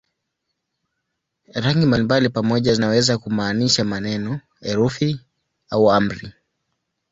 Rangi 1.53 1.85
mbalimbali 1.85 2.29
pamoja 2.29 2.73
zinaweza 2.73 3.17
kumaanisha 3.17 3.83
maneno, 3.83 4.41
herufi 4.61 5.19
au 5.69 5.91
amri. 5.91 6.33